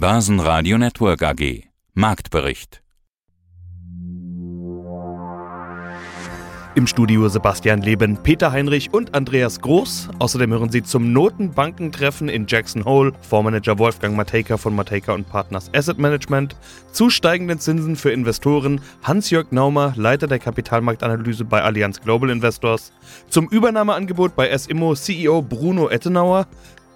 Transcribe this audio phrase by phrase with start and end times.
[0.00, 2.82] Börsenradio Network AG Marktbericht.
[6.74, 10.08] Im Studio Sebastian Leben, Peter Heinrich und Andreas Groß.
[10.18, 15.70] Außerdem hören Sie zum Notenbankentreffen in Jackson Hole Vormanager Wolfgang Matejka von Matejka und Partners
[15.74, 16.56] Asset Management,
[16.92, 22.94] zu steigenden Zinsen für Investoren Hans-Jörg Naumer, Leiter der Kapitalmarktanalyse bei Allianz Global Investors,
[23.28, 26.46] zum Übernahmeangebot bei SIMO CEO Bruno Ettenauer,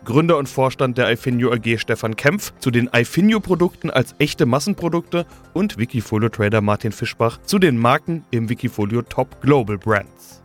[0.05, 5.79] Gründer und Vorstand der iFinio AG Stefan Kempf zu den iFinio-Produkten als echte Massenprodukte und
[5.79, 10.43] Wikifolio-Trader Martin Fischbach zu den Marken im Wikifolio Top Global Brands.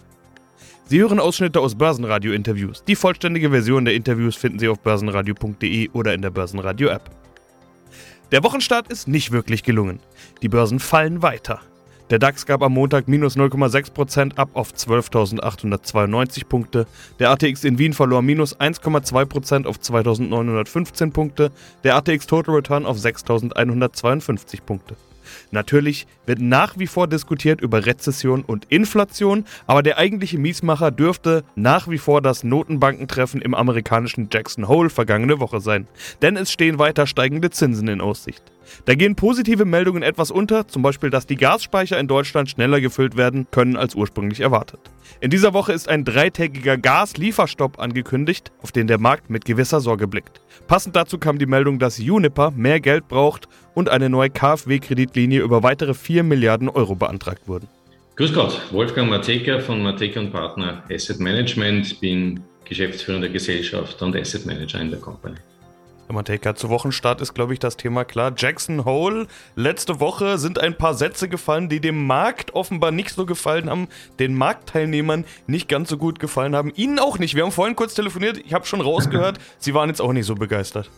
[0.86, 2.84] Sie hören Ausschnitte aus Börsenradio-Interviews.
[2.86, 7.10] Die vollständige Version der Interviews finden Sie auf börsenradio.de oder in der Börsenradio-App.
[8.32, 10.00] Der Wochenstart ist nicht wirklich gelungen.
[10.42, 11.60] Die Börsen fallen weiter.
[12.10, 16.88] Der DAX gab am Montag minus 0,6% ab auf 12.892 Punkte.
[17.20, 21.52] Der ATX in Wien verlor minus 1,2% auf 2.915 Punkte.
[21.84, 24.96] Der ATX Total Return auf 6.152 Punkte.
[25.52, 31.44] Natürlich wird nach wie vor diskutiert über Rezession und Inflation, aber der eigentliche Miesmacher dürfte
[31.56, 35.88] nach wie vor das Notenbankentreffen im amerikanischen Jackson Hole vergangene Woche sein.
[36.24, 38.44] Denn es stehen weiter steigende Zinsen in Aussicht.
[38.86, 43.18] Da gehen positive Meldungen etwas unter, zum Beispiel, dass die Gasspeicher in Deutschland schneller gefüllt
[43.18, 44.80] werden können als ursprünglich erwartet.
[45.22, 50.08] In dieser Woche ist ein dreitägiger Gaslieferstopp angekündigt, auf den der Markt mit gewisser Sorge
[50.08, 50.42] blickt.
[50.68, 55.64] Passend dazu kam die Meldung, dass Uniper mehr Geld braucht und eine neue KfW-Kreditlinie über
[55.64, 57.68] weitere 4 Milliarden Euro beantragt wurden.
[58.16, 64.46] Grüß Gott, Wolfgang Mateka von Mateka und Partner Asset Management, bin geschäftsführender Gesellschaft und Asset
[64.46, 65.36] Manager in der Company.
[66.14, 68.34] Mateka, zu Wochenstart ist, glaube ich, das Thema klar.
[68.36, 73.26] Jackson Hole, letzte Woche sind ein paar Sätze gefallen, die dem Markt offenbar nicht so
[73.26, 73.88] gefallen haben,
[74.20, 76.72] den Marktteilnehmern nicht ganz so gut gefallen haben.
[76.76, 77.36] Ihnen auch nicht.
[77.36, 80.36] Wir haben vorhin kurz telefoniert, ich habe schon rausgehört, Sie waren jetzt auch nicht so
[80.36, 80.90] begeistert.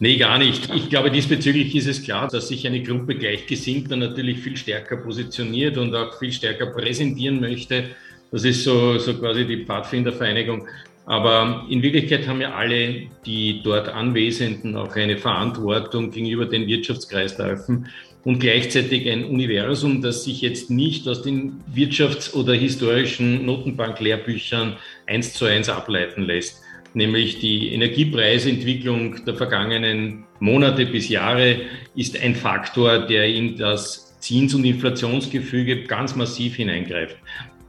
[0.00, 0.72] Nee, gar nicht.
[0.72, 5.76] Ich glaube, diesbezüglich ist es klar, dass sich eine Gruppe Gleichgesinnter natürlich viel stärker positioniert
[5.76, 7.90] und auch viel stärker präsentieren möchte.
[8.30, 10.68] Das ist so, so quasi die Pfadfindervereinigung.
[11.08, 17.88] Aber in Wirklichkeit haben ja alle, die dort Anwesenden, auch eine Verantwortung gegenüber den Wirtschaftskreisläufen
[18.24, 24.76] und gleichzeitig ein Universum, das sich jetzt nicht aus den wirtschafts- oder historischen Notenbank-Lehrbüchern
[25.06, 26.60] eins zu eins ableiten lässt.
[26.92, 31.62] Nämlich die Energiepreisentwicklung der vergangenen Monate bis Jahre
[31.96, 37.16] ist ein Faktor, der in das Zins- und Inflationsgefüge ganz massiv hineingreift.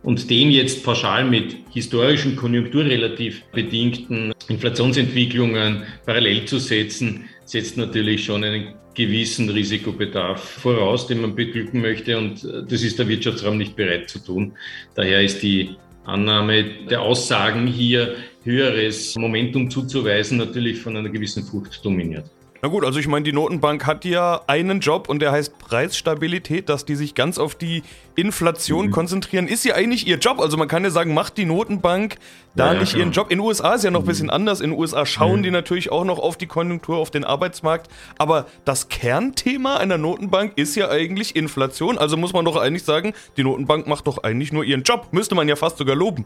[0.10, 8.44] Und den jetzt pauschal mit historischen, konjunkturrelativ bedingten Inflationsentwicklungen parallel zu setzen, setzt natürlich schon
[8.44, 12.18] einen gewissen Risikobedarf voraus, den man beglücken möchte.
[12.18, 14.54] Und das ist der Wirtschaftsraum nicht bereit zu tun.
[14.96, 15.76] Daher ist die
[16.06, 22.26] Annahme der Aussagen hier höheres Momentum zuzuweisen natürlich von einer gewissen Furcht dominiert.
[22.62, 26.68] Na gut, also ich meine, die Notenbank hat ja einen Job und der heißt Preisstabilität,
[26.68, 27.84] dass die sich ganz auf die
[28.16, 28.92] Inflation mhm.
[28.92, 30.40] konzentrieren, ist ja eigentlich ihr Job.
[30.42, 32.18] Also man kann ja sagen, macht die Notenbank
[32.56, 33.32] da ja, ja, nicht ihren Job.
[33.32, 34.32] In den USA ist ja noch ein bisschen mhm.
[34.34, 34.60] anders.
[34.60, 35.44] In den USA schauen mhm.
[35.44, 37.90] die natürlich auch noch auf die Konjunktur, auf den Arbeitsmarkt.
[38.18, 41.98] Aber das Kernthema einer Notenbank ist ja eigentlich Inflation.
[41.98, 45.08] Also muss man doch eigentlich sagen, die Notenbank macht doch eigentlich nur ihren Job.
[45.12, 46.26] Müsste man ja fast sogar loben.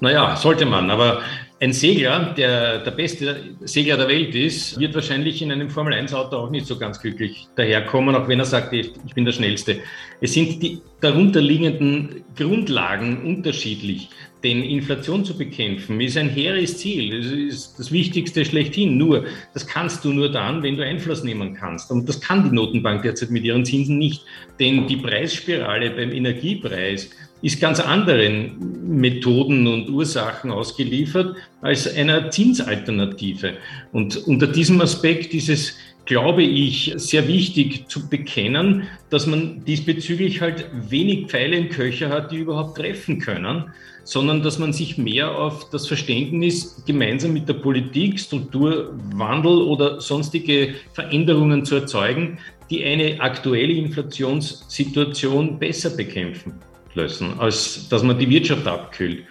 [0.00, 0.90] Naja, sollte man.
[0.90, 1.22] Aber
[1.60, 6.50] ein Segler, der der beste Segler der Welt ist, wird wahrscheinlich in einem Formel-1-Auto auch
[6.50, 9.78] nicht so ganz glücklich daherkommen, auch wenn er sagt, ich bin der Schnellste.
[10.20, 14.10] Es sind die darunterliegenden Grundlagen unterschiedlich.
[14.44, 17.18] Denn Inflation zu bekämpfen ist ein hehres Ziel.
[17.18, 18.98] Das ist das Wichtigste schlechthin.
[18.98, 19.24] Nur,
[19.54, 21.90] das kannst du nur dann, wenn du Einfluss nehmen kannst.
[21.90, 24.22] Und das kann die Notenbank derzeit mit ihren Zinsen nicht.
[24.60, 27.08] Denn die Preisspirale beim Energiepreis
[27.40, 33.54] ist ganz anderen Methoden und Ursachen ausgeliefert als einer Zinsalternative.
[33.92, 35.74] Und unter diesem Aspekt ist es,
[36.06, 42.30] glaube ich, sehr wichtig zu bekennen, dass man diesbezüglich halt wenig Pfeile im Köcher hat,
[42.30, 43.70] die überhaupt treffen können,
[44.04, 50.74] sondern dass man sich mehr auf das Verständnis gemeinsam mit der Politik, Strukturwandel oder sonstige
[50.92, 52.38] Veränderungen zu erzeugen,
[52.70, 56.54] die eine aktuelle Inflationssituation besser bekämpfen
[56.94, 59.24] lösen, als dass man die Wirtschaft abkühlt.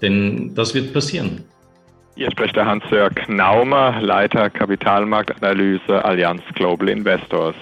[0.00, 1.44] Denn das wird passieren.
[2.20, 7.54] Hier spricht der Hans-Jörg Naumer, Leiter Kapitalmarktanalyse Allianz Global Investors.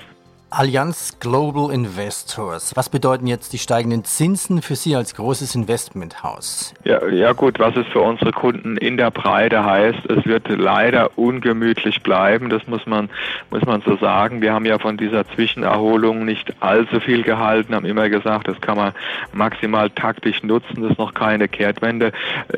[0.51, 2.73] Allianz Global Investors.
[2.75, 6.73] Was bedeuten jetzt die steigenden Zinsen für Sie als großes Investmenthaus?
[6.85, 11.19] Ja, ja gut, was es für unsere Kunden in der Breite heißt, es wird leider
[11.19, 13.11] ungemütlich bleiben, das muss man,
[13.51, 14.41] muss man so sagen.
[14.41, 18.79] Wir haben ja von dieser Zwischenerholung nicht allzu viel gehalten, haben immer gesagt, das kann
[18.79, 18.93] man
[19.35, 22.13] maximal taktisch nutzen, das ist noch keine Kehrtwende.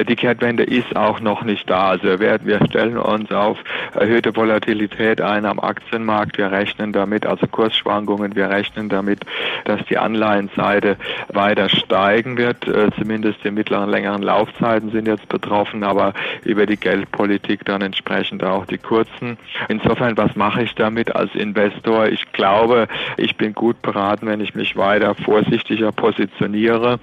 [0.08, 1.88] Die Kehrtwende ist auch noch nicht da.
[1.88, 3.58] Also wir, wir stellen uns auf
[3.94, 8.36] erhöhte Volatilität ein am Aktienmarkt, wir rechnen damit, also Kurs Kursschwankungen.
[8.36, 9.20] Wir rechnen damit,
[9.64, 10.96] dass die Anleihenseite
[11.28, 12.66] weiter steigen wird.
[12.66, 16.12] Äh, zumindest die mittleren, längeren Laufzeiten sind jetzt betroffen, aber
[16.44, 19.38] über die Geldpolitik dann entsprechend auch die kurzen.
[19.68, 22.06] Insofern, was mache ich damit als Investor?
[22.06, 26.98] Ich glaube, ich bin gut beraten, wenn ich mich weiter vorsichtiger positioniere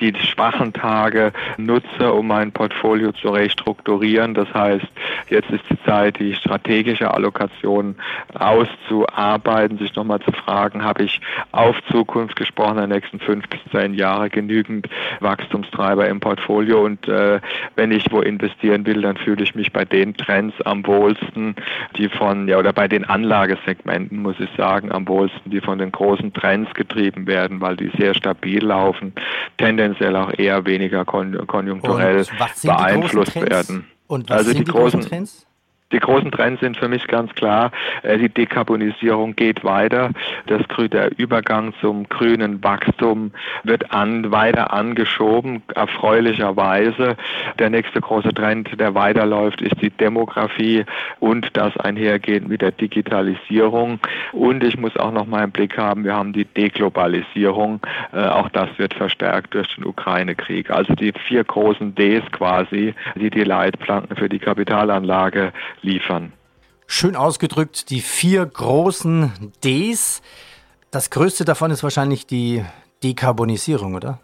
[0.00, 4.34] die schwachen Tage nutze, um mein Portfolio zu restrukturieren.
[4.34, 4.86] Das heißt,
[5.28, 7.96] jetzt ist die Zeit, die strategische Allokation
[8.34, 11.20] auszuarbeiten, sich nochmal zu fragen, habe ich
[11.52, 14.88] auf Zukunft gesprochen, in den nächsten fünf bis zehn Jahre genügend
[15.20, 17.40] Wachstumstreiber im Portfolio und äh,
[17.76, 21.54] wenn ich wo investieren will, dann fühle ich mich bei den Trends am wohlsten,
[21.96, 25.92] die von, ja, oder bei den Anlagesegmenten, muss ich sagen, am wohlsten, die von den
[25.92, 29.12] großen Trends getrieben werden, weil die sehr stabil laufen.
[29.56, 32.24] Tendenz tendenziell auch eher weniger konjunkturell
[32.62, 33.86] beeinflusst werden.
[34.06, 35.46] Und was also sind die, die großen Trends?
[35.90, 37.70] Die großen Trends sind für mich ganz klar,
[38.02, 40.10] äh, die Dekarbonisierung geht weiter.
[40.46, 43.32] Das, der Übergang zum grünen Wachstum
[43.64, 47.16] wird an, weiter angeschoben, erfreulicherweise.
[47.58, 50.84] Der nächste große Trend, der weiterläuft, ist die Demografie
[51.20, 53.98] und das einhergeht mit der Digitalisierung.
[54.32, 57.80] Und ich muss auch noch mal im Blick haben, wir haben die Deglobalisierung.
[58.12, 60.70] Äh, auch das wird verstärkt durch den Ukraine-Krieg.
[60.70, 65.52] Also die vier großen Ds quasi, die die Leitplanken für die Kapitalanlage
[65.82, 66.32] liefern.
[66.86, 70.22] Schön ausgedrückt, die vier großen Ds.
[70.90, 72.64] Das größte davon ist wahrscheinlich die
[73.02, 74.20] Dekarbonisierung, oder?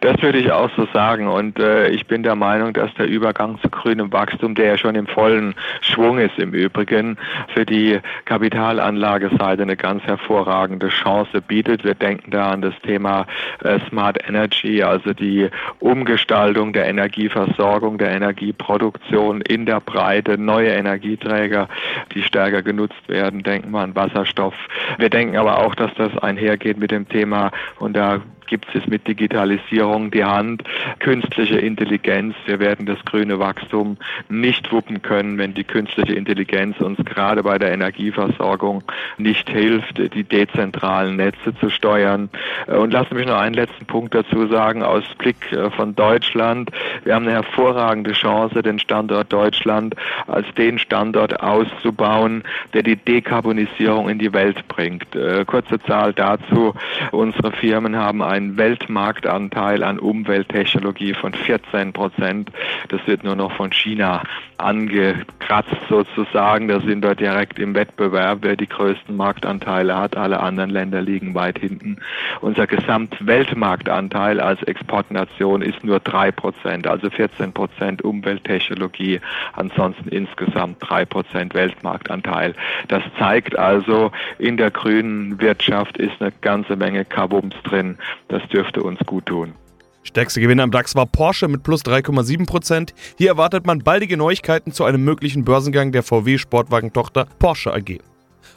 [0.00, 1.28] Das würde ich auch so sagen.
[1.28, 4.94] Und äh, ich bin der Meinung, dass der Übergang zu grünem Wachstum, der ja schon
[4.94, 7.16] im vollen Schwung ist im Übrigen,
[7.54, 11.84] für die Kapitalanlageseite eine ganz hervorragende Chance bietet.
[11.84, 13.26] Wir denken da an das Thema
[13.62, 15.48] äh, Smart Energy, also die
[15.78, 21.68] Umgestaltung der Energieversorgung, der Energieproduktion in der Breite, neue Energieträger,
[22.14, 23.42] die stärker genutzt werden.
[23.42, 24.54] Denken wir an Wasserstoff.
[24.98, 29.06] Wir denken aber auch, dass das einhergeht mit dem Thema, und da gibt es mit
[29.06, 30.62] Digitalisierung die Hand,
[30.98, 32.34] künstliche Intelligenz.
[32.46, 33.96] Wir werden das grüne Wachstum
[34.28, 38.82] nicht wuppen können, wenn die künstliche Intelligenz uns gerade bei der Energieversorgung
[39.18, 42.28] nicht hilft, die dezentralen Netze zu steuern.
[42.66, 46.70] Und lassen Sie mich noch einen letzten Punkt dazu sagen, aus Blick äh, von Deutschland.
[47.04, 49.94] Wir haben eine hervorragende Chance, den Standort Deutschland
[50.26, 52.44] als den Standort auszubauen,
[52.74, 55.14] der die Dekarbonisierung in die Welt bringt.
[55.14, 56.74] Äh, kurze Zahl dazu.
[57.12, 62.50] Unsere Firmen haben ein einen Weltmarktanteil an Umwelttechnologie von 14 Prozent.
[62.88, 64.22] Das wird nur noch von China
[64.58, 66.68] angekratzt sozusagen.
[66.68, 70.16] Da sind wir direkt im Wettbewerb, wer die größten Marktanteile hat.
[70.16, 71.96] Alle anderen Länder liegen weit hinten.
[72.40, 79.20] Unser Gesamtweltmarktanteil als Exportnation ist nur 3 Prozent, also 14 Prozent Umwelttechnologie,
[79.54, 82.54] ansonsten insgesamt 3 Prozent Weltmarktanteil.
[82.88, 87.96] Das zeigt also, in der grünen Wirtschaft ist eine ganze Menge Kabums drin.
[88.28, 89.54] Das dürfte uns gut tun.
[90.02, 92.92] Stärkste Gewinner im DAX war Porsche mit plus 3,7%.
[93.18, 97.98] Hier erwartet man baldige Neuigkeiten zu einem möglichen Börsengang der VW-Sportwagentochter Porsche AG.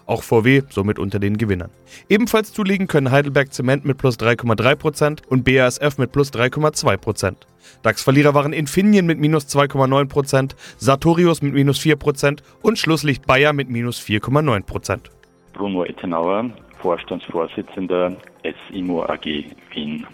[0.05, 1.69] Auch VW somit unter den Gewinnern.
[2.07, 7.35] Ebenfalls zulegen können Heidelberg Zement mit plus 3,3% und BASF mit plus 3,2%.
[7.83, 13.99] DAX-Verlierer waren Infineon mit minus 2,9%, Sartorius mit minus 4% und Schlusslicht Bayer mit minus
[13.99, 14.99] 4,9%.
[15.53, 16.51] Bruno Ettenauer,
[16.81, 18.15] Vorstandsvorsitzender
[18.71, 19.25] SIMO AG
[19.73, 20.05] Wien.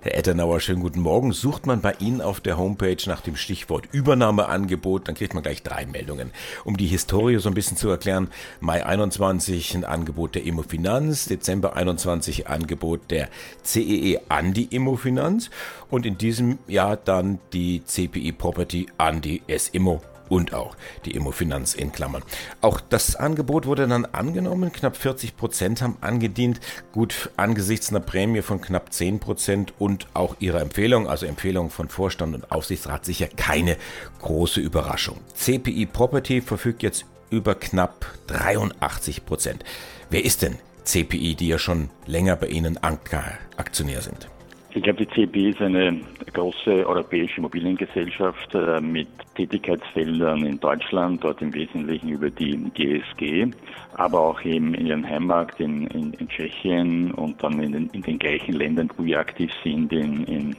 [0.00, 1.32] Herr Ettenauer, schönen guten Morgen.
[1.32, 5.64] Sucht man bei Ihnen auf der Homepage nach dem Stichwort Übernahmeangebot, dann kriegt man gleich
[5.64, 6.30] drei Meldungen.
[6.64, 8.28] Um die Historie so ein bisschen zu erklären,
[8.60, 13.28] Mai 21 ein Angebot der Immofinanz, Dezember 21 Angebot der
[13.64, 15.50] CEE e an die Immofinanz
[15.90, 21.74] und in diesem Jahr dann die CPI Property an die S-Immo und auch die Immofinanz
[21.74, 22.22] in Klammern.
[22.60, 24.72] Auch das Angebot wurde dann angenommen.
[24.72, 26.60] Knapp 40 Prozent haben angedient.
[26.92, 31.88] Gut, angesichts einer Prämie von knapp 10 Prozent und auch ihrer Empfehlung, also Empfehlung von
[31.88, 33.76] Vorstand und Aufsichtsrat, sicher keine
[34.20, 35.18] große Überraschung.
[35.34, 39.64] CPI Property verfügt jetzt über knapp 83 Prozent.
[40.10, 43.24] Wer ist denn CPI, die ja schon länger bei Ihnen Anker
[43.56, 44.28] Aktionär sind?
[44.74, 45.98] Ich glaube, die CEP ist eine
[46.34, 53.50] große europäische Immobiliengesellschaft äh, mit Tätigkeitsfeldern in Deutschland, dort im Wesentlichen über die GSG,
[53.94, 58.02] aber auch eben in ihrem Heimmarkt in, in, in Tschechien und dann in den, in
[58.02, 60.56] den, gleichen Ländern, wo wir aktiv sind, in, in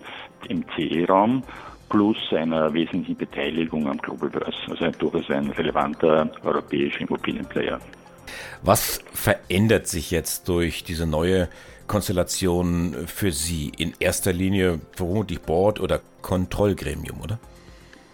[0.48, 1.44] im CE-Raum
[1.89, 7.80] plus einer wesentlichen Beteiligung am Global Börse, also durchaus ein relevanter europäischer Immobilienplayer.
[8.62, 11.50] Was verändert sich jetzt durch diese neue
[11.89, 13.72] Konstellation für Sie?
[13.77, 17.39] In erster Linie vermutlich Board oder Kontrollgremium, oder?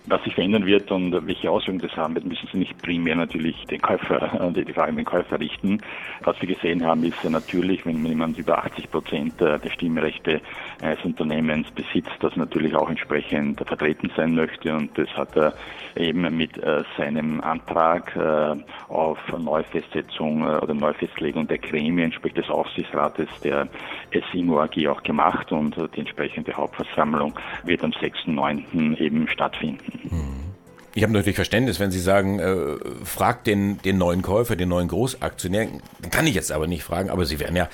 [0.07, 3.65] Was sich verändern wird und welche Auswirkungen das haben wird, müssen Sie nicht primär natürlich
[3.65, 5.81] den Käufer, die Frage an den Käufer richten.
[6.23, 10.41] Was wir gesehen haben, ist natürlich, wenn jemand über 80 Prozent der Stimmrechte
[10.81, 15.53] eines Unternehmens besitzt, das natürlich auch entsprechend vertreten sein möchte und das hat er
[15.95, 18.55] eben mit äh, seinem Antrag äh,
[18.91, 23.67] auf Neufestsetzung äh, oder Neufestlegung der Gremien, sprich des Aufsichtsrates der
[24.31, 27.33] SIMO AG auch gemacht und die entsprechende Hauptversammlung
[27.63, 28.97] wird am 6.9.
[28.97, 29.94] eben stattfinden.
[30.97, 34.87] Ich habe natürlich Verständnis, wenn Sie sagen, äh, fragt den, den neuen Käufer, den neuen
[34.87, 35.67] Großaktionär.
[36.09, 37.67] Kann ich jetzt aber nicht fragen, aber Sie werden ja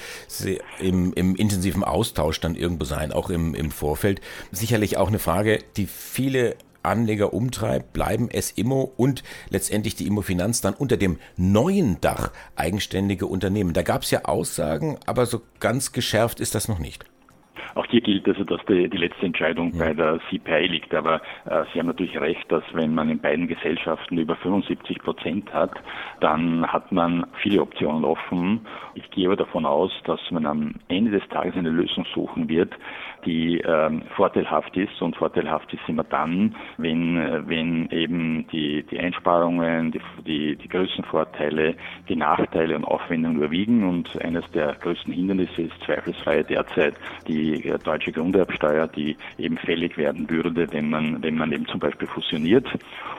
[0.79, 4.21] im, im intensiven Austausch dann irgendwo sein, auch im, im Vorfeld.
[4.51, 10.61] Sicherlich auch eine Frage, die viele Anleger umtreibt, bleiben es Immo und letztendlich die Immofinanz
[10.61, 13.73] dann unter dem neuen Dach eigenständige Unternehmen.
[13.73, 17.05] Da gab es ja Aussagen, aber so ganz geschärft ist das noch nicht.
[17.75, 20.93] Auch hier gilt also, dass die, die letzte Entscheidung bei der CPI liegt.
[20.93, 25.53] Aber äh, Sie haben natürlich recht, dass wenn man in beiden Gesellschaften über 75 Prozent
[25.53, 25.71] hat,
[26.19, 28.61] dann hat man viele Optionen offen.
[28.95, 32.73] Ich gehe aber davon aus, dass man am Ende des Tages eine Lösung suchen wird,
[33.25, 35.01] die ähm, vorteilhaft ist.
[35.01, 40.67] Und vorteilhaft ist immer dann, wenn, äh, wenn eben die, die Einsparungen, die, die, die
[40.67, 41.75] größten Vorteile,
[42.09, 43.87] die Nachteile und Aufwendungen überwiegen.
[43.87, 46.95] Und eines der größten Hindernisse ist zweifelsfrei derzeit
[47.27, 51.79] die äh, deutsche Grunderbsteuer, die eben fällig werden würde, wenn man, wenn man eben zum
[51.79, 52.67] Beispiel fusioniert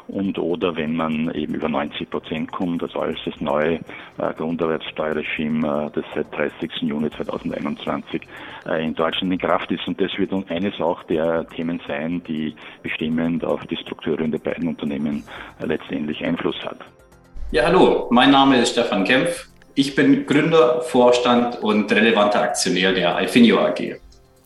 [0.09, 3.75] und oder wenn man eben über 90 Prozent kommt, also als das neue
[4.19, 6.71] äh, Grunderwerbsteuerregime, äh, das seit 30.
[6.83, 8.23] Juni 2021
[8.67, 9.87] äh, in Deutschland in Kraft ist.
[9.87, 14.69] Und das wird eines auch der Themen sein, die bestimmend auf die Strukturen der beiden
[14.69, 15.25] Unternehmen
[15.61, 16.79] letztendlich Einfluss hat.
[17.51, 19.49] Ja, hallo, mein Name ist Stefan Kempf.
[19.75, 23.97] Ich bin Gründer, Vorstand und relevanter Aktionär der Alfinio AG.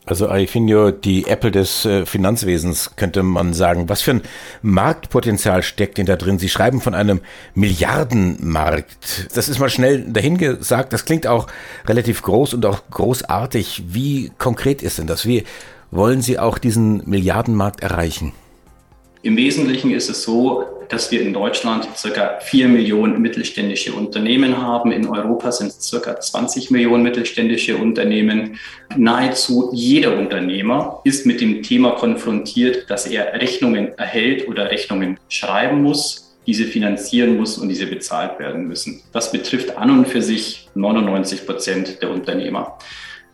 [0.07, 3.89] Also Aifinio, die Apple des äh, Finanzwesens, könnte man sagen.
[3.89, 4.21] Was für ein
[4.61, 6.39] Marktpotenzial steckt denn da drin?
[6.39, 7.19] Sie schreiben von einem
[7.55, 9.27] Milliardenmarkt.
[9.35, 10.93] Das ist mal schnell dahingesagt.
[10.93, 11.47] Das klingt auch
[11.87, 13.83] relativ groß und auch großartig.
[13.87, 15.25] Wie konkret ist denn das?
[15.25, 15.43] Wie
[15.91, 18.31] wollen Sie auch diesen Milliardenmarkt erreichen?
[19.23, 24.91] Im Wesentlichen ist es so, dass wir in Deutschland circa vier Millionen mittelständische Unternehmen haben.
[24.91, 28.59] In Europa sind es circa 20 Millionen mittelständische Unternehmen.
[28.95, 35.81] Nahezu jeder Unternehmer ist mit dem Thema konfrontiert, dass er Rechnungen erhält oder Rechnungen schreiben
[35.81, 39.01] muss, diese finanzieren muss und diese bezahlt werden müssen.
[39.11, 42.77] Das betrifft an und für sich 99 Prozent der Unternehmer.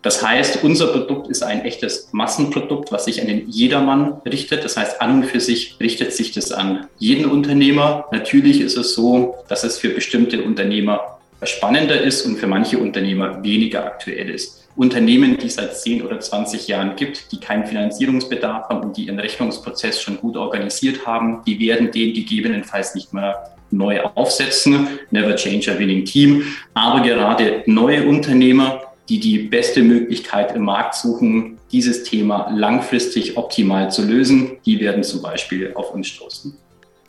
[0.03, 4.65] Das heißt, unser Produkt ist ein echtes Massenprodukt, was sich an den Jedermann richtet.
[4.65, 8.05] Das heißt, an und für sich richtet sich das an jeden Unternehmer.
[8.12, 13.41] Natürlich ist es so, dass es für bestimmte Unternehmer spannender ist und für manche Unternehmer
[13.43, 14.67] weniger aktuell ist.
[14.75, 19.05] Unternehmen, die es seit 10 oder 20 Jahren gibt, die keinen Finanzierungsbedarf haben und die
[19.05, 24.88] ihren Rechnungsprozess schon gut organisiert haben, die werden den gegebenenfalls nicht mehr neu aufsetzen.
[25.12, 26.43] Never change a winning team.
[26.74, 33.91] Aber gerade neue Unternehmer, die die beste Möglichkeit im Markt suchen, dieses Thema langfristig optimal
[33.91, 34.51] zu lösen.
[34.65, 36.55] Die werden zum Beispiel auf uns stoßen.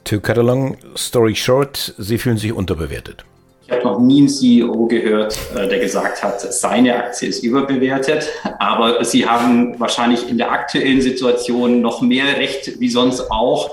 [0.05, 3.25] To cut a long story short, Sie fühlen sich unterbewertet.
[3.67, 8.29] Ich habe noch nie einen CEO gehört, äh, der gesagt hat, seine Aktie ist überbewertet.
[8.59, 13.71] Aber Sie haben wahrscheinlich in der aktuellen Situation noch mehr Recht wie sonst auch.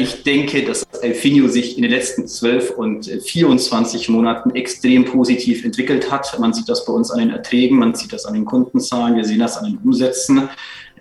[0.00, 6.10] Ich denke, dass Alfinio sich in den letzten 12 und 24 Monaten extrem positiv entwickelt
[6.10, 6.38] hat.
[6.38, 9.26] Man sieht das bei uns an den Erträgen, man sieht das an den Kundenzahlen, wir
[9.26, 10.48] sehen das an den Umsätzen.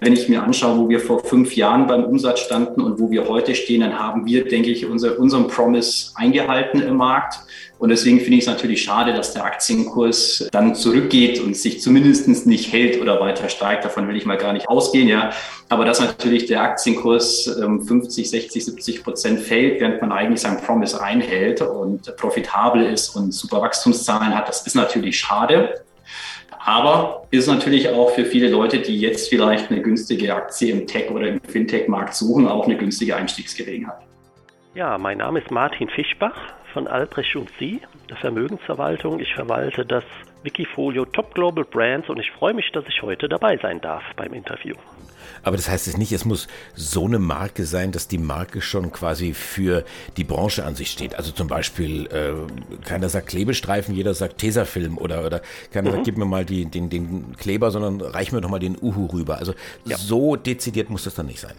[0.02, 3.28] Wenn ich mir anschaue, wo wir vor fünf Jahren beim Umsatz standen und wo wir
[3.28, 7.40] heute stehen, dann haben wir, denke ich, unser, unseren Promise eingehalten im Markt.
[7.80, 12.28] Und deswegen finde ich es natürlich schade, dass der Aktienkurs dann zurückgeht und sich zumindest
[12.46, 13.86] nicht hält oder weiter steigt.
[13.86, 15.32] Davon will ich mal gar nicht ausgehen, ja.
[15.70, 21.02] Aber dass natürlich der Aktienkurs 50, 60, 70 Prozent fällt, während man eigentlich sein Promise
[21.02, 25.82] einhält und profitabel ist und super Wachstumszahlen hat, das ist natürlich schade.
[26.60, 31.10] Aber ist natürlich auch für viele Leute, die jetzt vielleicht eine günstige Aktie im Tech-
[31.10, 34.02] oder im Fintech-Markt suchen, auch eine günstige Einstiegsgelegenheit.
[34.76, 36.36] Ja, mein Name ist Martin Fischbach
[36.74, 39.20] von Albrecht und Sie, der Vermögensverwaltung.
[39.20, 40.04] Ich verwalte das
[40.44, 44.34] Wikifolio Top Global Brands und ich freue mich, dass ich heute dabei sein darf beim
[44.34, 44.76] Interview.
[45.44, 48.92] Aber das heißt es nicht, es muss so eine Marke sein, dass die Marke schon
[48.92, 49.86] quasi für
[50.18, 51.16] die Branche an sich steht.
[51.16, 55.96] Also zum Beispiel, äh, keiner sagt Klebestreifen, jeder sagt Tesafilm oder, oder keiner mhm.
[55.96, 59.06] sagt, gib mir mal die, den, den Kleber, sondern reich mir doch mal den Uhu
[59.08, 59.38] rüber.
[59.38, 59.54] Also
[59.86, 59.98] ja.
[59.98, 61.56] so dezidiert muss das dann nicht sein.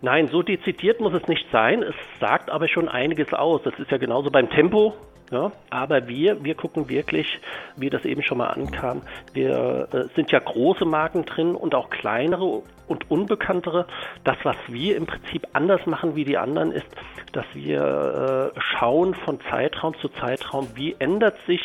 [0.00, 1.82] Nein, so dezidiert muss es nicht sein.
[1.82, 3.62] Es sagt aber schon einiges aus.
[3.64, 4.94] Das ist ja genauso beim Tempo.
[5.30, 7.38] Ja, aber wir, wir gucken wirklich,
[7.76, 9.02] wie das eben schon mal ankam,
[9.34, 13.86] wir äh, sind ja große Marken drin und auch kleinere und unbekanntere.
[14.24, 16.86] Das, was wir im Prinzip anders machen wie die anderen, ist,
[17.32, 21.60] dass wir äh, schauen von Zeitraum zu Zeitraum, wie ändert sich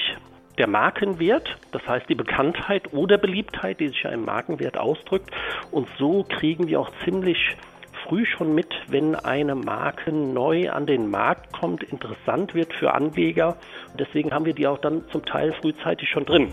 [0.58, 5.32] der Markenwert, das heißt die Bekanntheit oder Beliebtheit, die sich ja im Markenwert ausdrückt.
[5.72, 7.56] Und so kriegen wir auch ziemlich
[8.04, 13.58] früh schon mit, wenn eine Marke neu an den Markt kommt, interessant wird für Anleger.
[13.98, 16.50] Deswegen haben wir die auch dann zum Teil frühzeitig schon drin.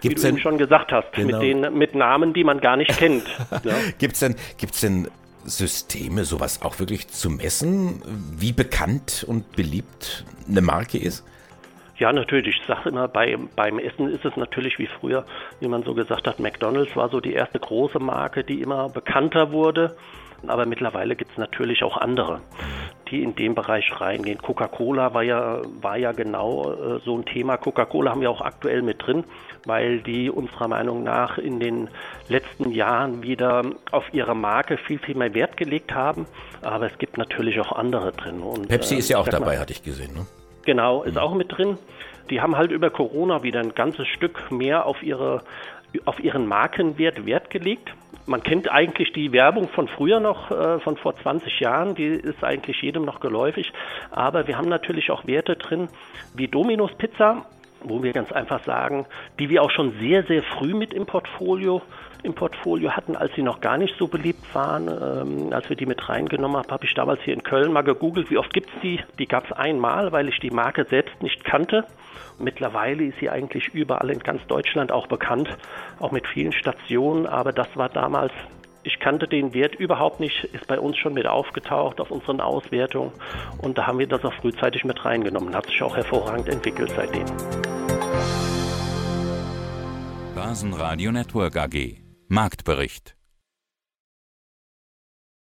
[0.00, 1.38] Gibt's wie du denn, schon gesagt hast, genau.
[1.38, 3.24] mit, den, mit Namen, die man gar nicht kennt.
[3.64, 3.74] ja.
[3.98, 5.08] Gibt es denn, gibt's denn
[5.44, 8.02] Systeme, sowas auch wirklich zu messen,
[8.36, 11.24] wie bekannt und beliebt eine Marke ist?
[11.96, 12.58] Ja, natürlich.
[12.60, 15.24] Ich sage immer, bei, beim Essen ist es natürlich wie früher,
[15.60, 19.52] wie man so gesagt hat, McDonald's war so die erste große Marke, die immer bekannter
[19.52, 19.96] wurde.
[20.50, 22.40] Aber mittlerweile gibt es natürlich auch andere,
[23.10, 24.38] die in dem Bereich reingehen.
[24.38, 27.56] Coca-Cola war ja, war ja genau äh, so ein Thema.
[27.56, 29.24] Coca-Cola haben wir auch aktuell mit drin,
[29.66, 31.88] weil die unserer Meinung nach in den
[32.28, 36.26] letzten Jahren wieder auf ihre Marke viel, viel mehr Wert gelegt haben.
[36.62, 38.40] Aber es gibt natürlich auch andere drin.
[38.40, 40.14] Und, Pepsi äh, ist ja auch dabei, mal, hatte ich gesehen.
[40.14, 40.26] Ne?
[40.64, 41.20] Genau, ist mhm.
[41.20, 41.78] auch mit drin.
[42.30, 45.42] Die haben halt über Corona wieder ein ganzes Stück mehr auf ihre
[46.04, 47.94] auf ihren Markenwert Wert gelegt.
[48.26, 52.42] Man kennt eigentlich die Werbung von früher noch, äh, von vor 20 Jahren, die ist
[52.42, 53.72] eigentlich jedem noch geläufig.
[54.10, 55.88] Aber wir haben natürlich auch Werte drin,
[56.34, 57.44] wie Domino's Pizza,
[57.82, 59.06] wo wir ganz einfach sagen,
[59.38, 61.82] die wir auch schon sehr, sehr früh mit im Portfolio
[62.24, 64.88] im Portfolio hatten, als sie noch gar nicht so beliebt waren.
[64.88, 68.30] Ähm, als wir die mit reingenommen haben, habe ich damals hier in Köln mal gegoogelt,
[68.30, 69.00] wie oft gibt es die.
[69.18, 71.84] Die gab es einmal, weil ich die Marke selbst nicht kannte.
[72.38, 75.48] Mittlerweile ist sie eigentlich überall in ganz Deutschland auch bekannt,
[76.00, 77.26] auch mit vielen Stationen.
[77.26, 78.32] Aber das war damals
[78.86, 83.12] ich kannte den Wert überhaupt nicht, ist bei uns schon mit aufgetaucht auf unseren Auswertungen
[83.62, 85.54] und da haben wir das auch frühzeitig mit reingenommen.
[85.54, 87.24] Hat sich auch hervorragend entwickelt seitdem.
[90.34, 93.16] Basen Radio Network AG Marktbericht